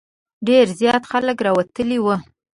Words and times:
ډېر 0.47 0.65
زیات 0.79 1.03
خلک 1.11 1.37
راوتلي 1.47 1.99
وو. 2.01 2.15